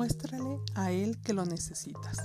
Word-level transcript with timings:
Muéstrale 0.00 0.62
a 0.76 0.92
él 0.92 1.20
que 1.20 1.34
lo 1.34 1.44
necesitas. 1.44 2.16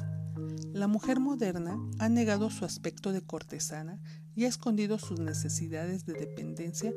La 0.72 0.88
mujer 0.88 1.20
moderna 1.20 1.78
ha 2.00 2.08
negado 2.08 2.50
su 2.50 2.64
aspecto 2.64 3.12
de 3.12 3.22
cortesana 3.22 4.00
y 4.34 4.46
ha 4.46 4.48
escondido 4.48 4.98
sus 4.98 5.20
necesidades 5.20 6.06
de 6.06 6.14
dependencia 6.14 6.94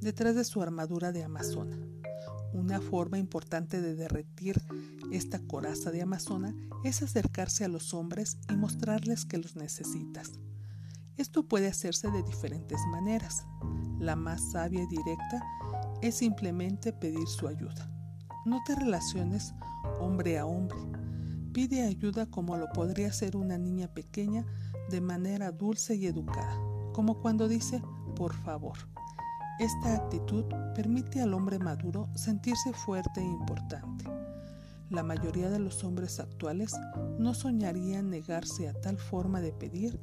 detrás 0.00 0.34
de 0.34 0.44
su 0.44 0.62
armadura 0.62 1.12
de 1.12 1.22
amazona. 1.22 1.76
Una 2.54 2.80
forma 2.80 3.18
importante 3.18 3.82
de 3.82 3.94
derretir 3.94 4.56
esta 5.10 5.38
coraza 5.38 5.90
de 5.90 6.00
amazona 6.00 6.54
es 6.82 7.02
acercarse 7.02 7.66
a 7.66 7.68
los 7.68 7.92
hombres 7.92 8.38
y 8.50 8.56
mostrarles 8.56 9.26
que 9.26 9.36
los 9.36 9.54
necesitas. 9.54 10.30
Esto 11.18 11.46
puede 11.46 11.66
hacerse 11.66 12.10
de 12.10 12.22
diferentes 12.22 12.80
maneras. 12.90 13.44
La 13.98 14.16
más 14.16 14.52
sabia 14.52 14.82
y 14.82 14.86
directa 14.86 15.42
es 16.00 16.14
simplemente 16.14 16.94
pedir 16.94 17.28
su 17.28 17.48
ayuda. 17.48 17.92
No 18.44 18.60
te 18.64 18.74
relaciones 18.74 19.54
hombre 20.00 20.36
a 20.36 20.46
hombre. 20.46 20.78
Pide 21.52 21.86
ayuda 21.86 22.26
como 22.26 22.56
lo 22.56 22.68
podría 22.72 23.08
hacer 23.08 23.36
una 23.36 23.56
niña 23.56 23.86
pequeña 23.86 24.44
de 24.90 25.00
manera 25.00 25.52
dulce 25.52 25.94
y 25.94 26.06
educada, 26.06 26.58
como 26.92 27.20
cuando 27.20 27.46
dice 27.46 27.80
por 28.16 28.34
favor. 28.34 28.76
Esta 29.60 29.94
actitud 29.94 30.44
permite 30.74 31.20
al 31.20 31.34
hombre 31.34 31.60
maduro 31.60 32.08
sentirse 32.16 32.72
fuerte 32.72 33.20
e 33.20 33.24
importante. 33.24 34.06
La 34.90 35.04
mayoría 35.04 35.48
de 35.48 35.60
los 35.60 35.84
hombres 35.84 36.18
actuales 36.18 36.74
no 37.18 37.34
soñarían 37.34 38.10
negarse 38.10 38.68
a 38.68 38.72
tal 38.72 38.98
forma 38.98 39.40
de 39.40 39.52
pedir. 39.52 40.00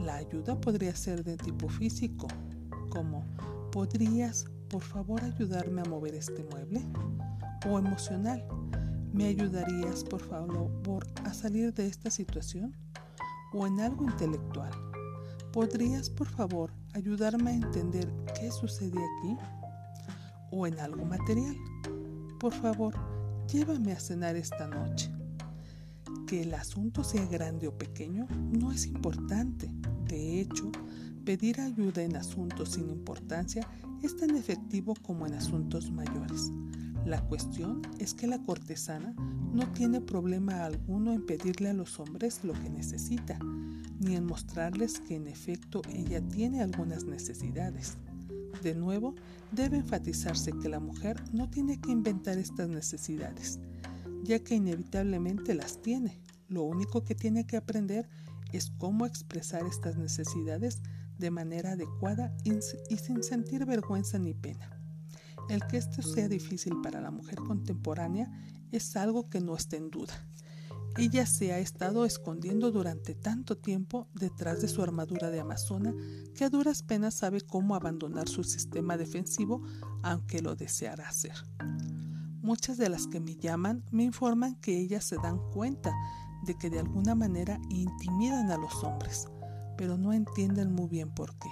La 0.00 0.16
ayuda 0.16 0.58
podría 0.58 0.96
ser 0.96 1.24
de 1.24 1.36
tipo 1.36 1.68
físico, 1.68 2.26
como 2.88 3.26
¿podrías 3.70 4.46
por 4.68 4.82
favor 4.82 5.22
ayudarme 5.22 5.82
a 5.82 5.84
mover 5.84 6.14
este 6.14 6.44
mueble? 6.44 6.82
O 7.68 7.78
emocional, 7.78 8.44
¿me 9.12 9.26
ayudarías 9.26 10.04
por 10.04 10.20
favor 10.20 11.06
a 11.24 11.32
salir 11.32 11.72
de 11.74 11.86
esta 11.86 12.10
situación? 12.10 12.74
O 13.52 13.66
en 13.66 13.80
algo 13.80 14.04
intelectual, 14.04 14.72
¿podrías 15.52 16.10
por 16.10 16.26
favor 16.26 16.70
ayudarme 16.94 17.50
a 17.50 17.54
entender 17.54 18.12
qué 18.38 18.50
sucede 18.50 18.98
aquí? 18.98 19.36
O 20.50 20.66
en 20.66 20.78
algo 20.80 21.04
material, 21.04 21.56
por 22.38 22.52
favor, 22.52 22.94
llévame 23.52 23.92
a 23.92 24.00
cenar 24.00 24.36
esta 24.36 24.66
noche. 24.66 25.10
Que 26.26 26.42
el 26.42 26.54
asunto 26.54 27.04
sea 27.04 27.24
grande 27.26 27.68
o 27.68 27.78
pequeño 27.78 28.26
no 28.30 28.72
es 28.72 28.86
importante. 28.86 29.70
De 30.06 30.40
hecho, 30.40 30.72
pedir 31.26 31.60
ayuda 31.60 32.04
en 32.04 32.14
asuntos 32.14 32.70
sin 32.70 32.88
importancia 32.88 33.66
es 34.00 34.16
tan 34.16 34.36
efectivo 34.36 34.94
como 35.02 35.26
en 35.26 35.34
asuntos 35.34 35.90
mayores. 35.90 36.52
La 37.04 37.20
cuestión 37.20 37.82
es 37.98 38.14
que 38.14 38.28
la 38.28 38.40
cortesana 38.44 39.12
no 39.52 39.72
tiene 39.72 40.00
problema 40.00 40.64
alguno 40.64 41.12
en 41.12 41.26
pedirle 41.26 41.70
a 41.70 41.74
los 41.74 41.98
hombres 41.98 42.44
lo 42.44 42.52
que 42.52 42.70
necesita, 42.70 43.40
ni 43.98 44.14
en 44.14 44.24
mostrarles 44.24 45.00
que 45.00 45.16
en 45.16 45.26
efecto 45.26 45.82
ella 45.92 46.20
tiene 46.28 46.62
algunas 46.62 47.04
necesidades. 47.04 47.96
De 48.62 48.76
nuevo, 48.76 49.16
debe 49.50 49.78
enfatizarse 49.78 50.52
que 50.52 50.68
la 50.68 50.78
mujer 50.78 51.20
no 51.32 51.50
tiene 51.50 51.80
que 51.80 51.90
inventar 51.90 52.38
estas 52.38 52.68
necesidades, 52.68 53.58
ya 54.22 54.38
que 54.38 54.54
inevitablemente 54.54 55.54
las 55.56 55.82
tiene. 55.82 56.20
Lo 56.48 56.62
único 56.62 57.02
que 57.02 57.16
tiene 57.16 57.48
que 57.48 57.56
aprender 57.56 58.08
es 58.08 58.25
cómo 58.78 59.06
expresar 59.06 59.66
estas 59.66 59.96
necesidades 59.96 60.82
de 61.18 61.30
manera 61.30 61.72
adecuada 61.72 62.36
y 62.44 62.60
sin 62.96 63.22
sentir 63.22 63.64
vergüenza 63.64 64.18
ni 64.18 64.34
pena. 64.34 64.70
El 65.48 65.66
que 65.66 65.76
esto 65.76 66.02
sea 66.02 66.28
difícil 66.28 66.80
para 66.82 67.00
la 67.00 67.10
mujer 67.10 67.36
contemporánea 67.38 68.30
es 68.72 68.96
algo 68.96 69.28
que 69.28 69.40
no 69.40 69.54
está 69.54 69.76
en 69.76 69.90
duda. 69.90 70.14
Ella 70.98 71.26
se 71.26 71.52
ha 71.52 71.58
estado 71.58 72.06
escondiendo 72.06 72.70
durante 72.70 73.14
tanto 73.14 73.58
tiempo 73.58 74.08
detrás 74.14 74.62
de 74.62 74.68
su 74.68 74.82
armadura 74.82 75.30
de 75.30 75.40
amazona 75.40 75.94
que 76.34 76.44
a 76.44 76.50
duras 76.50 76.82
penas 76.82 77.14
sabe 77.14 77.42
cómo 77.42 77.74
abandonar 77.74 78.28
su 78.28 78.44
sistema 78.44 78.96
defensivo 78.96 79.62
aunque 80.02 80.40
lo 80.40 80.56
deseara 80.56 81.06
hacer. 81.06 81.34
Muchas 82.40 82.78
de 82.78 82.88
las 82.88 83.08
que 83.08 83.20
me 83.20 83.36
llaman 83.36 83.84
me 83.90 84.04
informan 84.04 84.54
que 84.56 84.78
ellas 84.78 85.04
se 85.04 85.16
dan 85.16 85.38
cuenta 85.50 85.92
de 86.46 86.54
que 86.54 86.70
de 86.70 86.78
alguna 86.78 87.14
manera 87.14 87.60
intimidan 87.68 88.50
a 88.50 88.56
los 88.56 88.82
hombres, 88.84 89.28
pero 89.76 89.98
no 89.98 90.12
entienden 90.12 90.72
muy 90.72 90.88
bien 90.88 91.10
por 91.10 91.36
qué. 91.38 91.50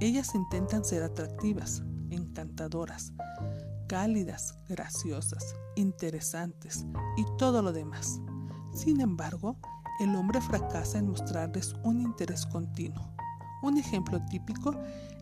Ellas 0.00 0.34
intentan 0.34 0.84
ser 0.84 1.02
atractivas, 1.02 1.82
encantadoras, 2.10 3.12
cálidas, 3.88 4.58
graciosas, 4.68 5.54
interesantes 5.76 6.84
y 7.16 7.24
todo 7.38 7.62
lo 7.62 7.72
demás. 7.72 8.20
Sin 8.74 9.00
embargo, 9.00 9.56
el 10.00 10.14
hombre 10.16 10.40
fracasa 10.40 10.98
en 10.98 11.08
mostrarles 11.08 11.74
un 11.84 12.00
interés 12.00 12.46
continuo. 12.46 13.14
Un 13.62 13.78
ejemplo 13.78 14.20
típico 14.26 14.74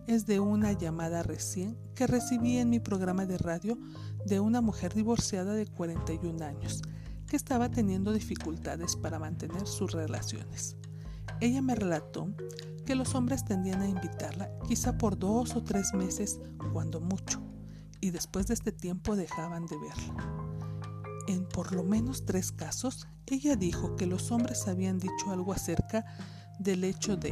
es 0.06 0.24
de 0.26 0.40
una 0.40 0.72
llamada 0.72 1.22
recién 1.22 1.76
que 1.94 2.06
recibí 2.06 2.56
en 2.56 2.70
mi 2.70 2.80
programa 2.80 3.26
de 3.26 3.38
radio 3.38 3.78
de 4.24 4.40
una 4.40 4.60
mujer 4.60 4.94
divorciada 4.94 5.52
de 5.52 5.66
41 5.66 6.44
años 6.44 6.82
que 7.30 7.36
estaba 7.36 7.70
teniendo 7.70 8.12
dificultades 8.12 8.96
para 8.96 9.20
mantener 9.20 9.64
sus 9.68 9.92
relaciones. 9.92 10.76
Ella 11.40 11.62
me 11.62 11.76
relató 11.76 12.28
que 12.84 12.96
los 12.96 13.14
hombres 13.14 13.44
tendían 13.44 13.82
a 13.82 13.88
invitarla 13.88 14.50
quizá 14.66 14.98
por 14.98 15.16
dos 15.16 15.54
o 15.54 15.62
tres 15.62 15.94
meses, 15.94 16.40
cuando 16.72 17.00
mucho, 17.00 17.40
y 18.00 18.10
después 18.10 18.48
de 18.48 18.54
este 18.54 18.72
tiempo 18.72 19.14
dejaban 19.14 19.64
de 19.66 19.78
verla. 19.78 20.44
En 21.28 21.46
por 21.46 21.72
lo 21.72 21.84
menos 21.84 22.26
tres 22.26 22.50
casos, 22.50 23.06
ella 23.26 23.54
dijo 23.54 23.94
que 23.94 24.06
los 24.06 24.32
hombres 24.32 24.66
habían 24.66 24.98
dicho 24.98 25.30
algo 25.30 25.52
acerca 25.52 26.04
del 26.58 26.82
hecho 26.82 27.16
de 27.16 27.30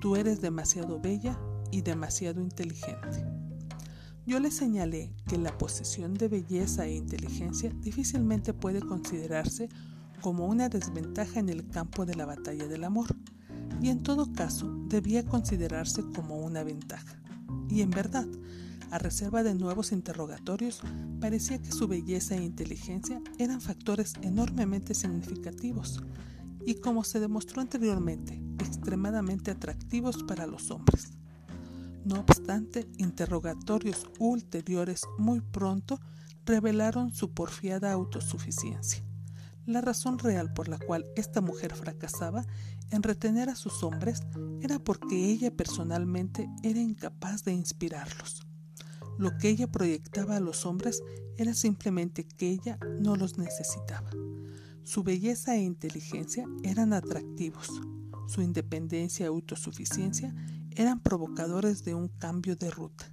tú 0.00 0.14
eres 0.14 0.40
demasiado 0.40 1.00
bella 1.00 1.36
y 1.72 1.82
demasiado 1.82 2.40
inteligente. 2.40 3.26
Yo 4.26 4.38
le 4.38 4.50
señalé 4.50 5.14
que 5.26 5.38
la 5.38 5.56
posesión 5.56 6.14
de 6.14 6.28
belleza 6.28 6.86
e 6.86 6.94
inteligencia 6.94 7.70
difícilmente 7.80 8.52
puede 8.52 8.80
considerarse 8.80 9.68
como 10.20 10.46
una 10.46 10.68
desventaja 10.68 11.40
en 11.40 11.48
el 11.48 11.68
campo 11.68 12.04
de 12.04 12.14
la 12.14 12.26
batalla 12.26 12.68
del 12.68 12.84
amor, 12.84 13.16
y 13.80 13.88
en 13.88 14.02
todo 14.02 14.32
caso 14.32 14.70
debía 14.88 15.24
considerarse 15.24 16.02
como 16.14 16.36
una 16.36 16.62
ventaja. 16.62 17.20
Y 17.68 17.80
en 17.80 17.90
verdad, 17.90 18.26
a 18.90 18.98
reserva 18.98 19.42
de 19.42 19.54
nuevos 19.54 19.92
interrogatorios, 19.92 20.82
parecía 21.20 21.58
que 21.58 21.72
su 21.72 21.88
belleza 21.88 22.36
e 22.36 22.44
inteligencia 22.44 23.22
eran 23.38 23.60
factores 23.60 24.14
enormemente 24.20 24.94
significativos 24.94 26.02
y, 26.66 26.74
como 26.74 27.04
se 27.04 27.20
demostró 27.20 27.62
anteriormente, 27.62 28.42
extremadamente 28.58 29.50
atractivos 29.50 30.22
para 30.24 30.46
los 30.46 30.70
hombres. 30.70 31.19
No 32.04 32.20
obstante, 32.20 32.88
interrogatorios 32.96 34.06
ulteriores 34.18 35.02
muy 35.18 35.40
pronto 35.40 36.00
revelaron 36.46 37.12
su 37.12 37.32
porfiada 37.32 37.92
autosuficiencia. 37.92 39.04
La 39.66 39.80
razón 39.80 40.18
real 40.18 40.52
por 40.52 40.68
la 40.68 40.78
cual 40.78 41.04
esta 41.14 41.40
mujer 41.40 41.74
fracasaba 41.74 42.44
en 42.90 43.02
retener 43.02 43.50
a 43.50 43.54
sus 43.54 43.82
hombres 43.82 44.22
era 44.62 44.78
porque 44.78 45.30
ella 45.30 45.54
personalmente 45.54 46.48
era 46.62 46.80
incapaz 46.80 47.44
de 47.44 47.52
inspirarlos. 47.52 48.46
Lo 49.18 49.36
que 49.36 49.50
ella 49.50 49.70
proyectaba 49.70 50.36
a 50.36 50.40
los 50.40 50.64
hombres 50.64 51.02
era 51.36 51.54
simplemente 51.54 52.26
que 52.26 52.50
ella 52.50 52.78
no 53.00 53.16
los 53.16 53.36
necesitaba. 53.36 54.10
Su 54.82 55.02
belleza 55.02 55.54
e 55.54 55.62
inteligencia 55.62 56.46
eran 56.64 56.92
atractivos. 56.94 57.68
Su 58.26 58.42
independencia 58.42 59.24
y 59.24 59.28
autosuficiencia 59.28 60.34
eran 60.76 61.00
provocadores 61.00 61.84
de 61.84 61.94
un 61.94 62.08
cambio 62.08 62.56
de 62.56 62.70
ruta. 62.70 63.12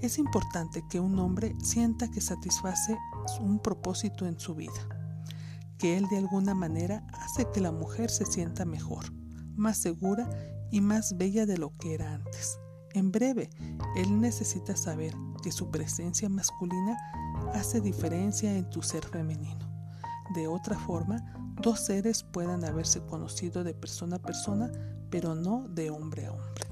Es 0.00 0.18
importante 0.18 0.82
que 0.88 1.00
un 1.00 1.18
hombre 1.18 1.54
sienta 1.62 2.10
que 2.10 2.20
satisface 2.20 2.96
un 3.40 3.60
propósito 3.60 4.26
en 4.26 4.38
su 4.40 4.54
vida 4.54 5.00
que 5.80 5.96
él 5.96 6.06
de 6.08 6.18
alguna 6.18 6.54
manera 6.54 7.02
hace 7.14 7.46
que 7.50 7.60
la 7.60 7.72
mujer 7.72 8.10
se 8.10 8.26
sienta 8.26 8.66
mejor, 8.66 9.12
más 9.56 9.78
segura 9.78 10.28
y 10.70 10.82
más 10.82 11.16
bella 11.16 11.46
de 11.46 11.56
lo 11.56 11.74
que 11.78 11.94
era 11.94 12.12
antes. 12.12 12.58
En 12.92 13.10
breve, 13.10 13.48
él 13.96 14.20
necesita 14.20 14.76
saber 14.76 15.14
que 15.42 15.50
su 15.50 15.70
presencia 15.70 16.28
masculina 16.28 16.98
hace 17.54 17.80
diferencia 17.80 18.54
en 18.54 18.68
tu 18.68 18.82
ser 18.82 19.06
femenino. 19.06 19.70
De 20.34 20.48
otra 20.48 20.78
forma, 20.78 21.32
dos 21.62 21.80
seres 21.80 22.24
puedan 22.24 22.62
haberse 22.64 23.00
conocido 23.06 23.64
de 23.64 23.72
persona 23.72 24.16
a 24.16 24.22
persona, 24.22 24.70
pero 25.10 25.34
no 25.34 25.66
de 25.68 25.90
hombre 25.90 26.26
a 26.26 26.32
hombre. 26.32 26.64